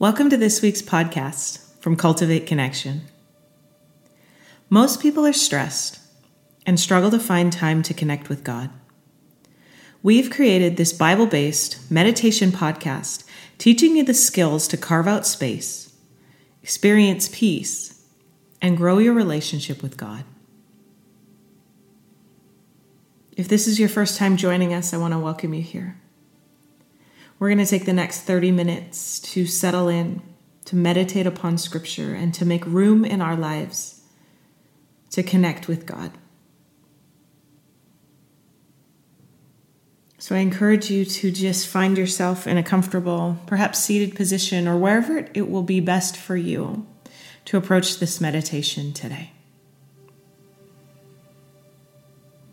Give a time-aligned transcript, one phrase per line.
[0.00, 3.02] Welcome to this week's podcast from Cultivate Connection.
[4.68, 6.00] Most people are stressed
[6.66, 8.70] and struggle to find time to connect with God.
[10.02, 13.22] We've created this Bible based meditation podcast
[13.56, 15.94] teaching you the skills to carve out space,
[16.60, 18.04] experience peace,
[18.60, 20.24] and grow your relationship with God.
[23.36, 26.00] If this is your first time joining us, I want to welcome you here.
[27.38, 30.22] We're going to take the next 30 minutes to settle in,
[30.66, 34.02] to meditate upon Scripture, and to make room in our lives
[35.10, 36.12] to connect with God.
[40.18, 44.76] So I encourage you to just find yourself in a comfortable, perhaps seated position, or
[44.76, 46.86] wherever it will be best for you
[47.44, 49.32] to approach this meditation today.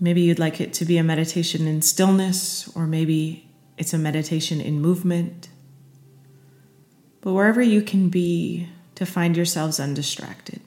[0.02, 3.50] Maybe you'd like it to be a meditation in stillness, or maybe
[3.82, 5.50] it's a meditation in movement.
[7.22, 10.62] But wherever you can be to find yourselves undistracted.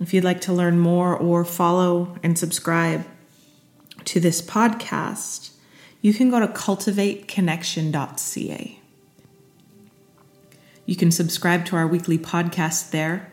[0.00, 3.04] If you'd like to learn more or follow and subscribe
[4.04, 5.50] to this podcast,
[6.00, 8.80] you can go to cultivateconnection.ca.
[10.84, 13.32] You can subscribe to our weekly podcast there,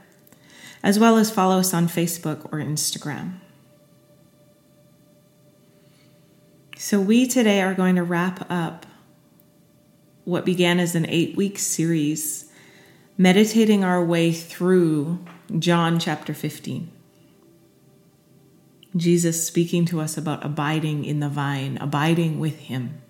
[0.82, 3.42] as well as follow us on Facebook or Instagram.
[6.86, 8.86] So, we today are going to wrap up
[10.26, 12.52] what began as an eight week series,
[13.18, 15.24] meditating our way through
[15.58, 16.92] John chapter 15.
[18.98, 23.02] Jesus speaking to us about abiding in the vine, abiding with Him.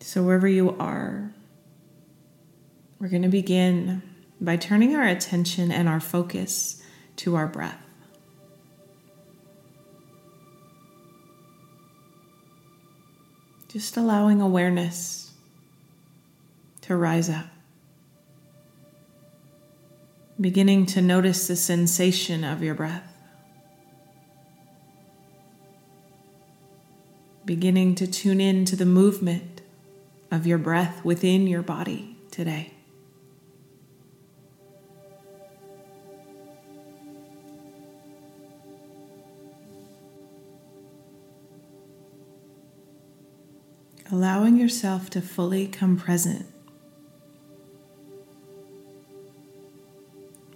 [0.00, 1.32] So, wherever you are,
[2.98, 4.02] we're going to begin
[4.42, 6.82] by turning our attention and our focus
[7.16, 7.85] to our breath.
[13.76, 15.32] Just allowing awareness
[16.80, 17.44] to rise up.
[20.40, 23.12] Beginning to notice the sensation of your breath.
[27.44, 29.60] Beginning to tune in to the movement
[30.30, 32.75] of your breath within your body today.
[44.10, 46.46] Allowing yourself to fully come present.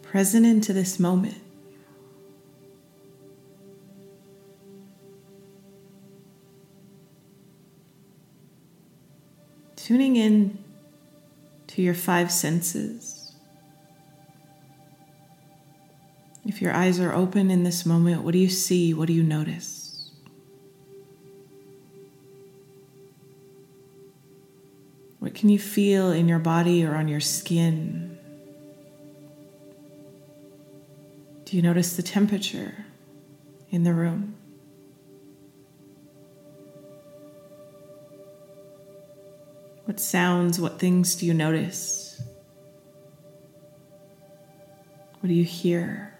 [0.03, 1.39] Present into this moment.
[9.77, 10.59] Tuning in
[11.69, 13.33] to your five senses.
[16.45, 18.95] If your eyes are open in this moment, what do you see?
[18.95, 19.80] What do you notice?
[25.31, 28.19] What can you feel in your body or on your skin?
[31.45, 32.87] Do you notice the temperature
[33.71, 34.35] in the room?
[39.85, 42.21] What sounds, what things do you notice?
[45.21, 46.19] What do you hear?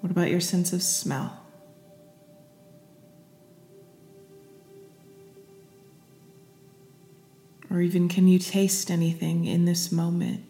[0.00, 1.44] What about your sense of smell?
[7.78, 10.44] Or even can you taste anything in this moment?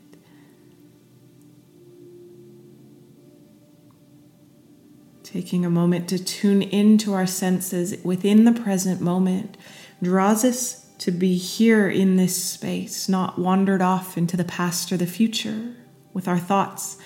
[5.24, 9.58] Taking a moment to tune into our senses within the present moment
[10.02, 14.96] draws us to be here in this space, not wandered off into the past or
[14.96, 15.74] the future
[16.14, 16.96] with our thoughts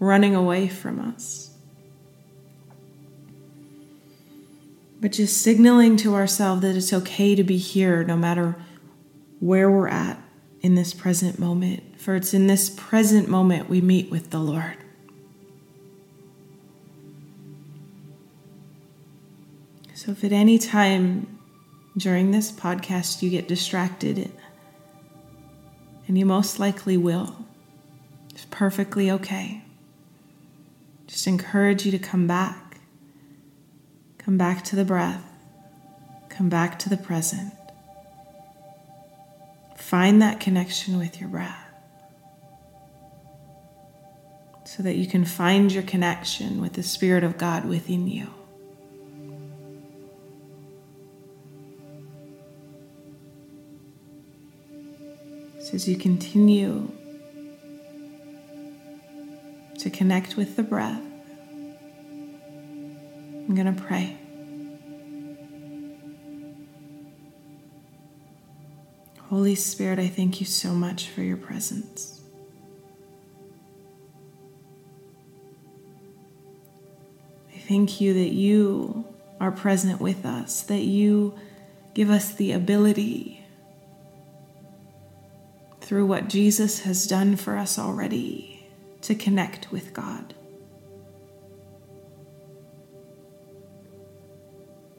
[0.00, 1.56] running away from us.
[5.00, 8.56] But just signaling to ourselves that it's okay to be here no matter
[9.42, 10.22] where we're at
[10.60, 14.76] in this present moment, for it's in this present moment we meet with the Lord.
[19.94, 21.40] So, if at any time
[21.96, 24.30] during this podcast you get distracted,
[26.06, 27.44] and you most likely will,
[28.30, 29.64] it's perfectly okay.
[31.08, 32.78] Just encourage you to come back.
[34.18, 35.24] Come back to the breath.
[36.28, 37.52] Come back to the present.
[39.92, 41.66] Find that connection with your breath
[44.64, 48.26] so that you can find your connection with the Spirit of God within you.
[55.60, 56.90] So as you continue
[59.78, 61.02] to connect with the breath,
[63.46, 64.21] I'm going to pray.
[69.32, 72.20] Holy Spirit, I thank you so much for your presence.
[77.50, 79.06] I thank you that you
[79.40, 81.34] are present with us, that you
[81.94, 83.42] give us the ability
[85.80, 88.68] through what Jesus has done for us already
[89.00, 90.34] to connect with God.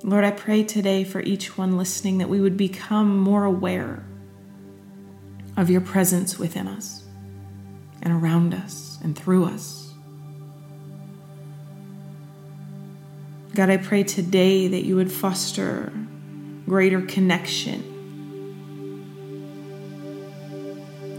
[0.02, 4.08] Lord, I pray today for each one listening that we would become more aware
[5.56, 7.04] of your presence within us
[8.02, 9.94] and around us and through us.
[13.54, 15.94] God, I pray today that you would foster
[16.66, 17.92] greater connection.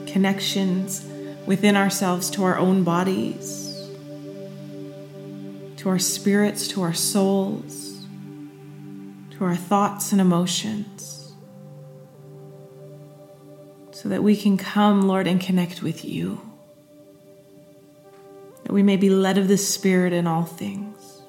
[0.07, 1.07] Connections
[1.47, 3.89] within ourselves to our own bodies,
[5.77, 8.05] to our spirits, to our souls,
[9.31, 11.14] to our thoughts and emotions,
[14.05, 16.39] so that we can come, Lord, and connect with you.
[18.65, 21.23] That we may be led of the Spirit in all things.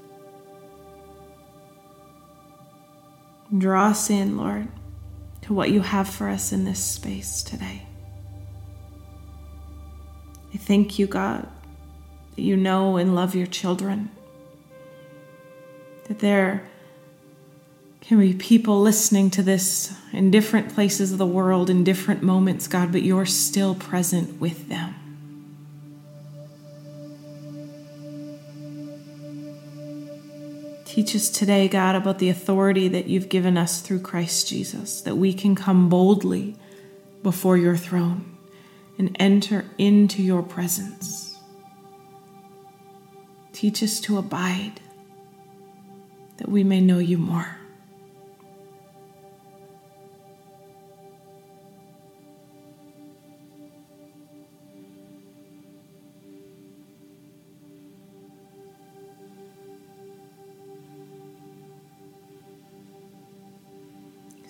[3.57, 4.67] Draw us in, Lord,
[5.43, 7.83] to what you have for us in this space today.
[10.53, 11.47] I thank you, God,
[12.35, 14.11] that you know and love your children,
[16.09, 16.67] that there
[18.07, 22.67] can be people listening to this in different places of the world, in different moments,
[22.67, 24.93] God, but you're still present with them.
[30.85, 35.15] Teach us today, God, about the authority that you've given us through Christ Jesus, that
[35.15, 36.55] we can come boldly
[37.23, 38.37] before your throne
[38.99, 41.37] and enter into your presence.
[43.51, 44.79] Teach us to abide,
[46.37, 47.57] that we may know you more.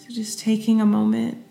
[0.06, 1.44] So just taking a moment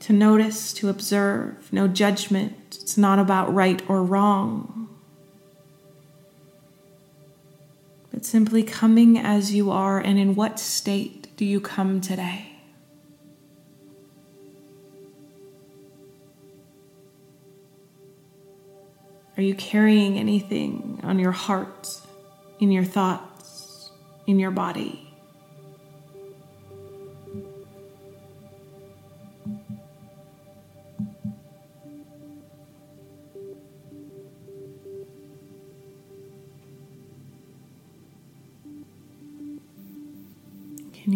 [0.00, 2.78] to notice, to observe, no judgment.
[2.80, 4.88] It's not about right or wrong,
[8.10, 12.52] but simply coming as you are, and in what state do you come today?
[19.36, 21.88] Are you carrying anything on your heart,
[22.58, 23.90] in your thoughts,
[24.26, 25.03] in your body?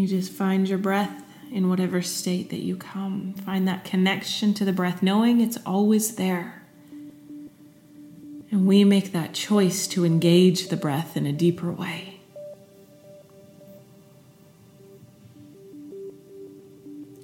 [0.08, 1.22] Just find your breath
[1.52, 3.34] in whatever state that you come?
[3.34, 6.62] Find that connection to the breath, knowing it's always there.
[8.50, 12.20] And we make that choice to engage the breath in a deeper way.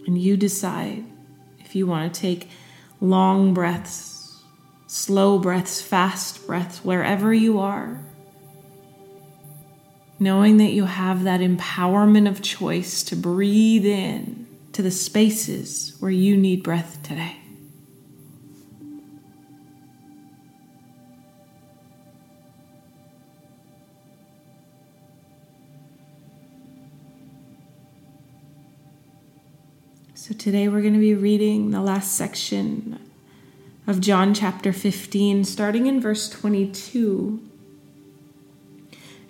[0.06, 1.04] And you decide
[1.60, 2.48] if you want to take
[3.00, 4.42] long breaths,
[4.86, 8.00] slow breaths, fast breaths, wherever you are
[10.18, 16.10] knowing that you have that empowerment of choice to breathe in to the spaces where
[16.10, 17.36] you need breath today.
[30.16, 32.98] So, today we're going to be reading the last section
[33.86, 37.46] of John chapter 15, starting in verse 22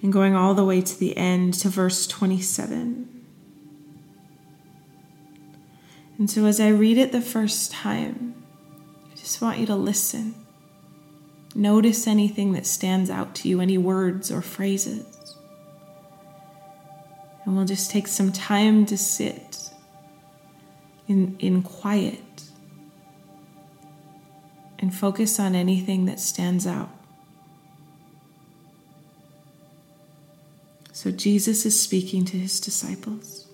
[0.04, 3.24] and going all the way to the end to verse 27.
[6.18, 8.34] And so, as I read it the first time,
[9.10, 10.34] I just want you to listen.
[11.54, 15.38] Notice anything that stands out to you, any words or phrases.
[17.46, 19.70] And we'll just take some time to sit
[21.08, 22.42] in, in quiet
[24.78, 26.90] and focus on anything that stands out.
[31.04, 33.46] So Jesus is speaking to his disciples.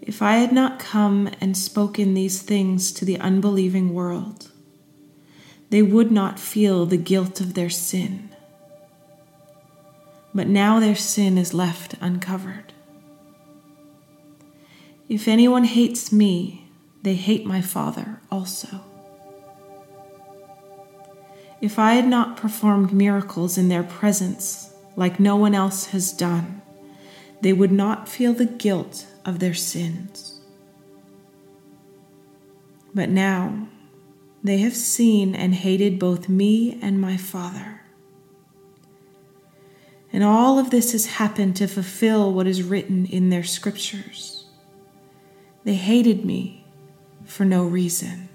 [0.00, 4.50] If I had not come and spoken these things to the unbelieving world,
[5.68, 8.30] they would not feel the guilt of their sin.
[10.32, 12.72] But now their sin is left uncovered.
[15.10, 16.66] If anyone hates me,
[17.02, 18.80] they hate my Father also.
[21.62, 26.60] If I had not performed miracles in their presence like no one else has done,
[27.40, 30.40] they would not feel the guilt of their sins.
[32.92, 33.68] But now
[34.42, 37.82] they have seen and hated both me and my Father.
[40.12, 44.46] And all of this has happened to fulfill what is written in their scriptures.
[45.62, 46.66] They hated me
[47.24, 48.28] for no reason.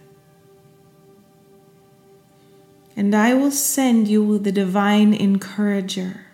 [2.97, 6.25] And I will send you the divine encourager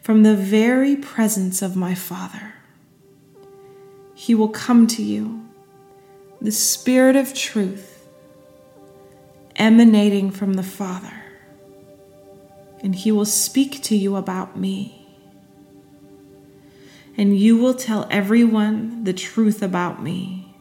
[0.00, 2.54] from the very presence of my Father.
[4.14, 5.48] He will come to you,
[6.40, 8.08] the Spirit of truth,
[9.54, 11.22] emanating from the Father
[12.82, 15.06] and he will speak to you about me.
[17.16, 20.54] And you will tell everyone the truth about me,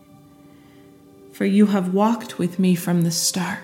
[1.33, 3.59] for you have walked with me from the start.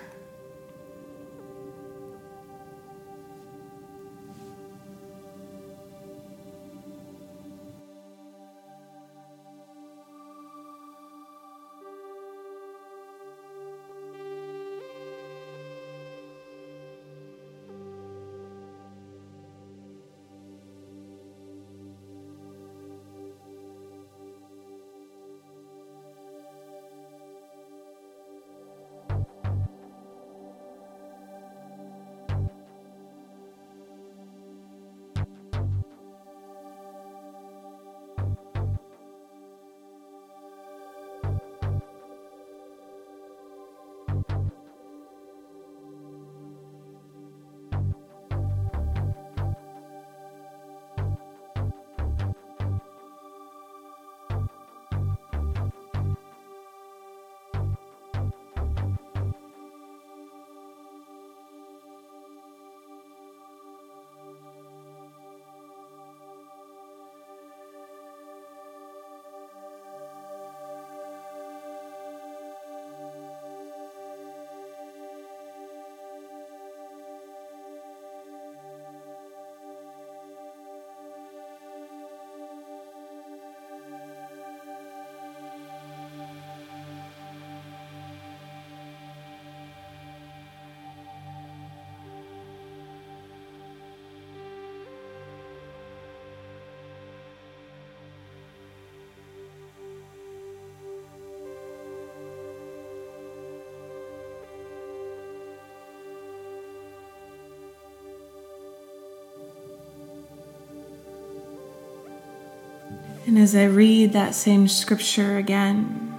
[113.28, 116.18] And as I read that same scripture again,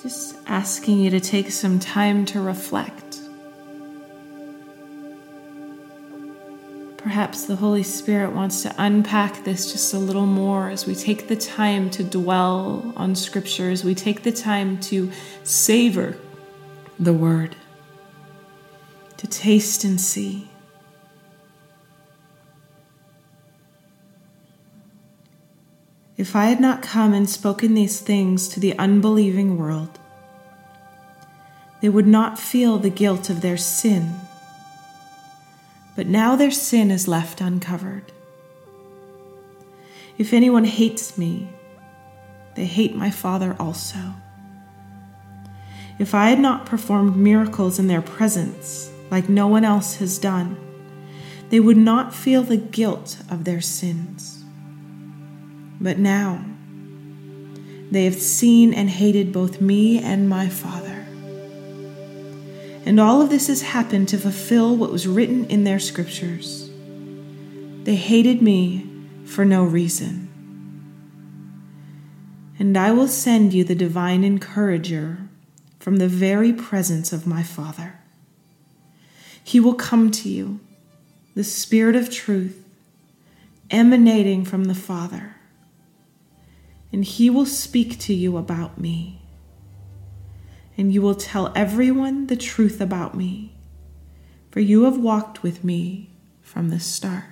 [0.00, 3.18] just asking you to take some time to reflect.
[6.98, 11.26] Perhaps the Holy Spirit wants to unpack this just a little more as we take
[11.26, 15.10] the time to dwell on Scripture, as we take the time to
[15.42, 16.16] savor
[17.00, 17.56] the Word,
[19.16, 20.51] to taste and see.
[26.22, 29.98] If I had not come and spoken these things to the unbelieving world,
[31.80, 34.20] they would not feel the guilt of their sin.
[35.96, 38.12] But now their sin is left uncovered.
[40.16, 41.48] If anyone hates me,
[42.54, 44.14] they hate my Father also.
[45.98, 50.56] If I had not performed miracles in their presence, like no one else has done,
[51.48, 54.41] they would not feel the guilt of their sins.
[55.82, 56.44] But now
[57.90, 61.04] they have seen and hated both me and my Father.
[62.86, 66.70] And all of this has happened to fulfill what was written in their scriptures.
[67.82, 68.88] They hated me
[69.24, 70.28] for no reason.
[72.60, 75.18] And I will send you the divine encourager
[75.80, 77.98] from the very presence of my Father.
[79.42, 80.60] He will come to you,
[81.34, 82.64] the Spirit of truth,
[83.68, 85.34] emanating from the Father
[86.92, 89.22] and he will speak to you about me.
[90.76, 93.56] And you will tell everyone the truth about me,
[94.50, 97.31] for you have walked with me from the start.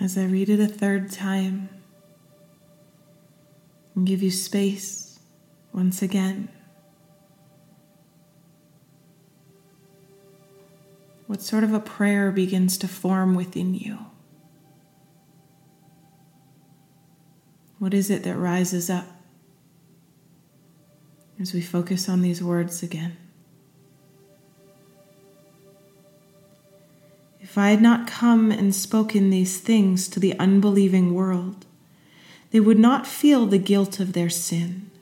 [0.00, 1.68] As I read it a third time
[3.94, 5.18] and give you space
[5.72, 6.48] once again.
[11.26, 13.98] What sort of a prayer begins to form within you?
[17.78, 19.06] What is it that rises up
[21.38, 23.16] as we focus on these words again?
[27.58, 31.66] If I had not come and spoken these things to the unbelieving world,
[32.52, 34.92] they would not feel the guilt of their sin.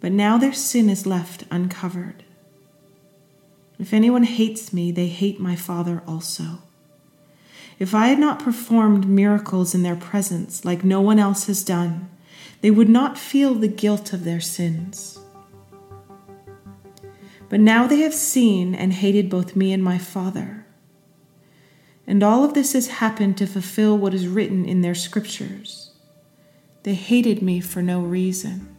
[0.00, 2.24] But now their sin is left uncovered.
[3.78, 6.62] If anyone hates me, they hate my Father also.
[7.78, 12.08] If I had not performed miracles in their presence like no one else has done,
[12.62, 15.18] they would not feel the guilt of their sins.
[17.50, 20.61] But now they have seen and hated both me and my Father.
[22.12, 25.92] And all of this has happened to fulfill what is written in their scriptures.
[26.82, 28.76] They hated me for no reason.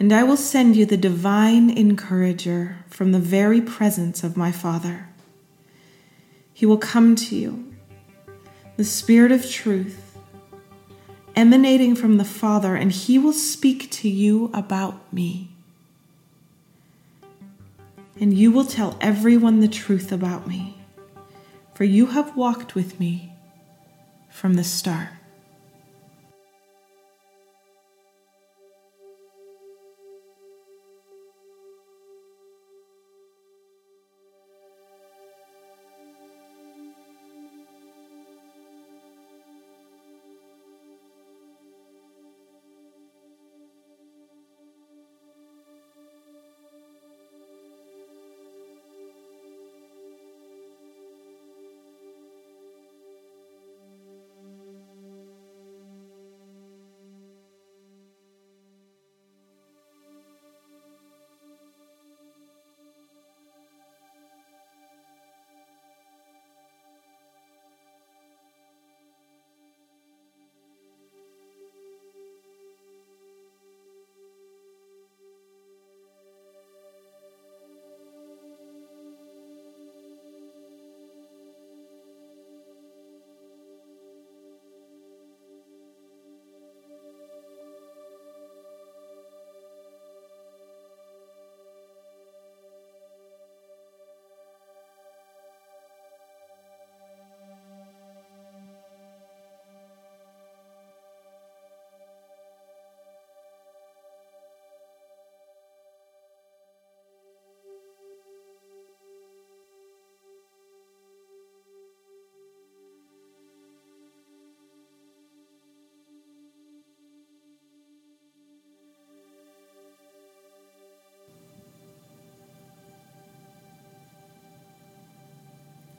[0.00, 5.10] And I will send you the divine encourager from the very presence of my Father.
[6.52, 7.72] He will come to you,
[8.76, 10.18] the Spirit of truth,
[11.36, 15.53] emanating from the Father, and he will speak to you about me.
[18.20, 20.78] And you will tell everyone the truth about me,
[21.74, 23.32] for you have walked with me
[24.30, 25.08] from the start.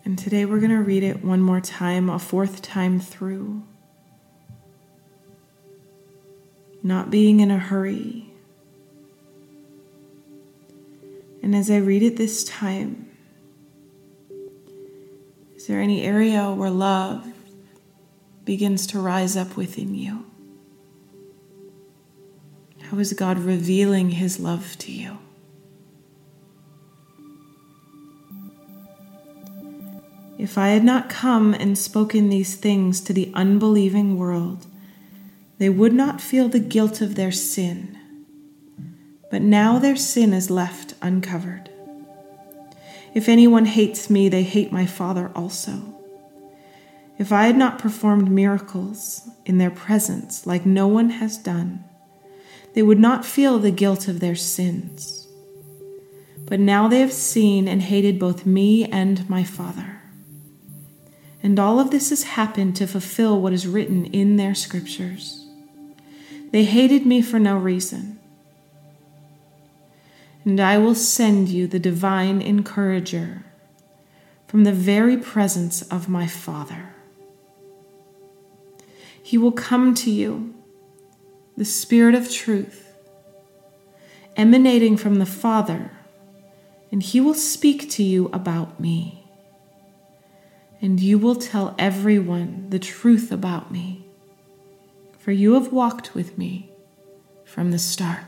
[0.05, 3.63] And today we're going to read it one more time, a fourth time through.
[6.83, 8.31] Not being in a hurry.
[11.41, 13.09] And as I read it this time,
[15.55, 17.25] is there any area where love
[18.43, 20.23] begins to rise up within you?
[22.83, 25.17] How is God revealing His love to you?
[30.45, 34.67] If I had not come and spoken these things to the unbelieving world,
[35.57, 37.97] they would not feel the guilt of their sin.
[39.31, 41.71] But now their sin is left uncovered.
[43.15, 45.81] If anyone hates me, they hate my Father also.
[47.17, 51.83] If I had not performed miracles in their presence like no one has done,
[52.75, 55.27] they would not feel the guilt of their sins.
[56.45, 59.94] But now they have seen and hated both me and my Father.
[61.45, 65.45] And all of this has happened to fulfill what is written in their scriptures.
[66.49, 68.19] They hated me for no reason.
[70.43, 73.45] And I will send you the divine encourager
[74.47, 76.95] from the very presence of my Father.
[79.21, 80.55] He will come to you,
[81.55, 82.91] the Spirit of truth,
[84.35, 85.91] emanating from the Father,
[86.91, 89.24] and he will speak to you about me
[90.81, 94.05] and you will tell everyone the truth about me,
[95.17, 96.71] for you have walked with me
[97.43, 98.25] from the start.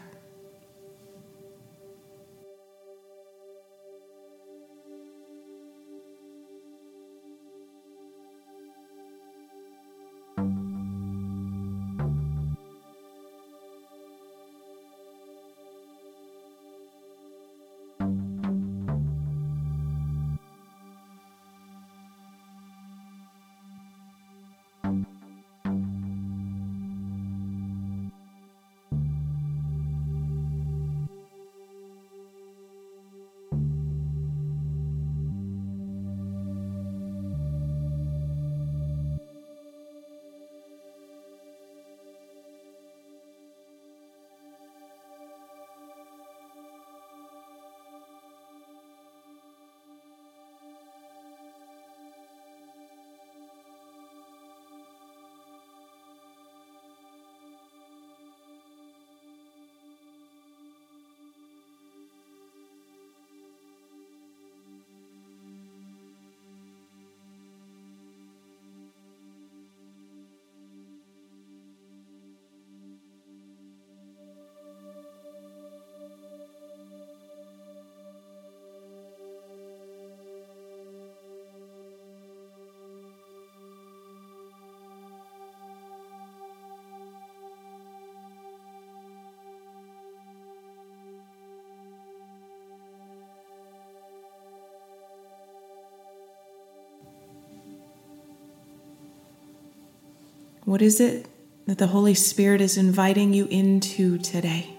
[100.67, 101.27] What is it
[101.65, 104.75] that the Holy Spirit is inviting you into today?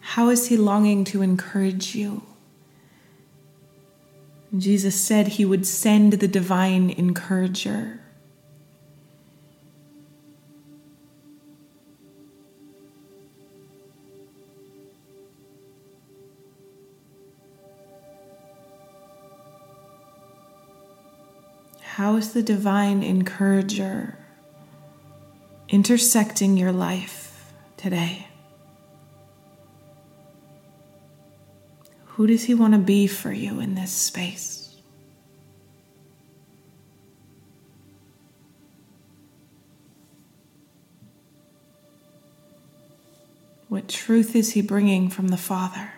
[0.00, 2.20] How is He longing to encourage you?
[4.54, 8.01] Jesus said He would send the divine encourager.
[22.12, 24.18] How is the divine encourager
[25.70, 28.28] intersecting your life today?
[32.04, 34.76] Who does he want to be for you in this space?
[43.70, 45.94] What truth is he bringing from the Father?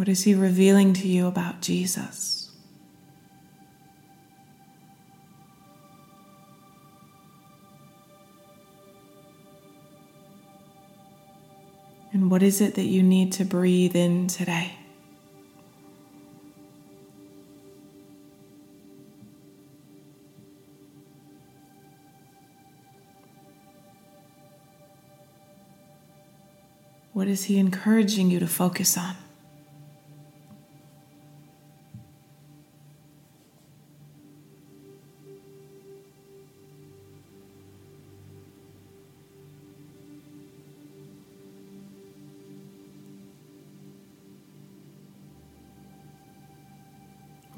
[0.00, 2.50] What is He revealing to you about Jesus?
[12.14, 14.72] And what is it that you need to breathe in today?
[27.12, 29.14] What is He encouraging you to focus on?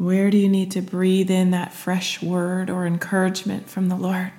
[0.03, 4.33] Where do you need to breathe in that fresh word or encouragement from the Lord?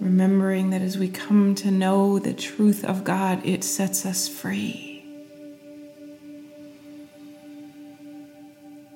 [0.00, 5.04] Remembering that as we come to know the truth of God, it sets us free.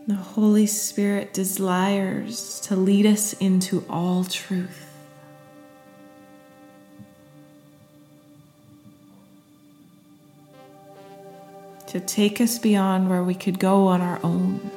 [0.07, 4.91] The Holy Spirit desires to lead us into all truth.
[11.89, 14.71] To take us beyond where we could go on our own.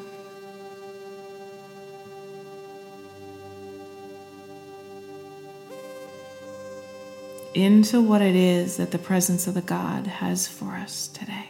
[7.57, 11.49] Into what it is that the presence of the God has for us today.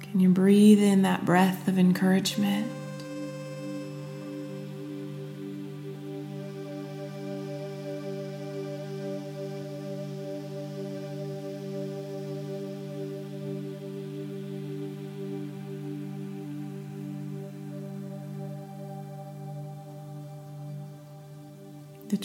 [0.00, 2.72] Can you breathe in that breath of encouragement?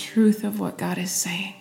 [0.02, 1.54] Truth of what God is saying.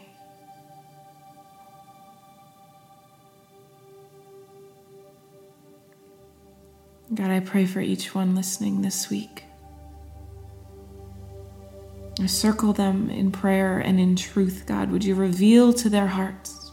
[7.12, 9.44] God, I pray for each one listening this week.
[12.20, 14.90] I circle them in prayer and in truth, God.
[14.90, 16.70] Would you reveal to their hearts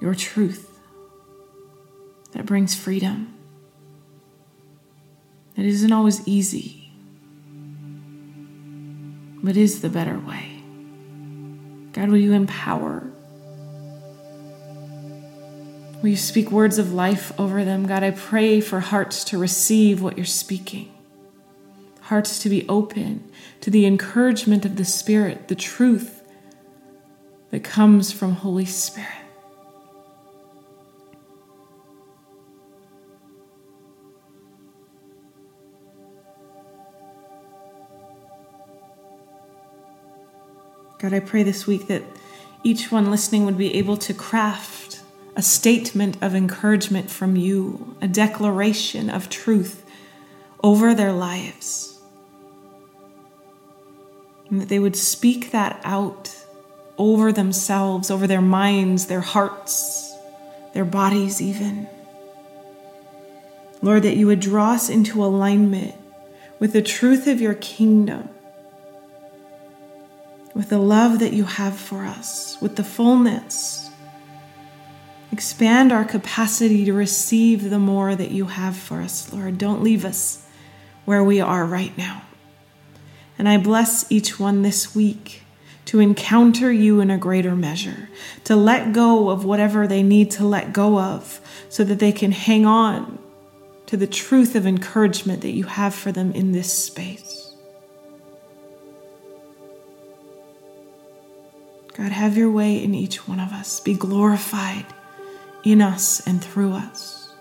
[0.00, 0.80] your truth
[2.32, 3.34] that brings freedom?
[5.56, 6.83] It isn't always easy
[9.44, 10.62] but is the better way.
[11.92, 13.04] God, will you empower?
[16.00, 17.86] Will you speak words of life over them?
[17.86, 20.90] God, I pray for hearts to receive what you're speaking,
[22.02, 23.30] hearts to be open
[23.60, 26.22] to the encouragement of the Spirit, the truth
[27.50, 29.23] that comes from Holy Spirit.
[41.04, 42.02] God, I pray this week that
[42.62, 45.02] each one listening would be able to craft
[45.36, 49.84] a statement of encouragement from you, a declaration of truth
[50.62, 52.00] over their lives.
[54.48, 56.34] And that they would speak that out
[56.96, 60.16] over themselves, over their minds, their hearts,
[60.72, 61.86] their bodies, even.
[63.82, 65.96] Lord, that you would draw us into alignment
[66.58, 68.30] with the truth of your kingdom,
[70.54, 73.90] with the love that you have for us, with the fullness.
[75.32, 79.58] Expand our capacity to receive the more that you have for us, Lord.
[79.58, 80.46] Don't leave us
[81.04, 82.22] where we are right now.
[83.36, 85.42] And I bless each one this week
[85.86, 88.08] to encounter you in a greater measure,
[88.44, 92.32] to let go of whatever they need to let go of so that they can
[92.32, 93.18] hang on
[93.86, 97.53] to the truth of encouragement that you have for them in this space.
[101.94, 103.80] God, have your way in each one of us.
[103.80, 104.86] Be glorified
[105.62, 107.32] in us and through us.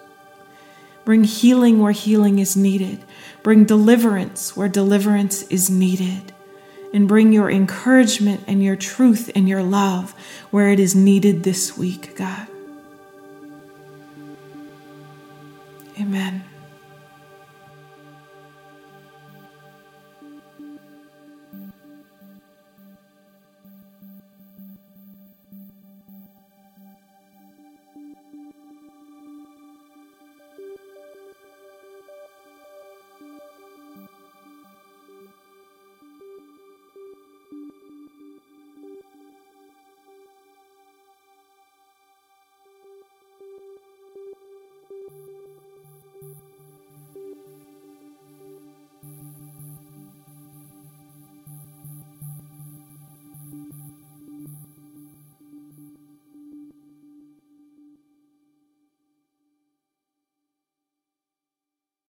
[1.05, 3.03] Bring healing where healing is needed.
[3.41, 6.33] Bring deliverance where deliverance is needed
[6.93, 10.13] and bring your encouragement and your truth and your love
[10.51, 12.47] where it is needed this week, God.
[15.99, 16.43] Amen.